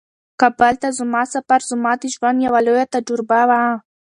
کابل 0.41 0.73
ته 0.81 0.87
زما 0.99 1.21
سفر 1.33 1.61
زما 1.69 1.91
د 2.01 2.03
ژوند 2.13 2.37
یوه 2.47 2.59
لویه 2.65 2.85
تجربه 2.93 3.41
وه. 3.49 3.61